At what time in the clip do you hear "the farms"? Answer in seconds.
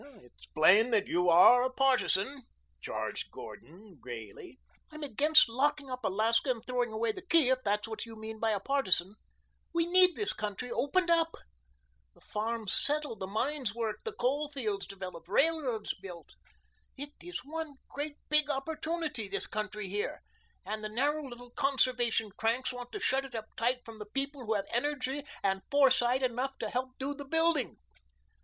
12.15-12.73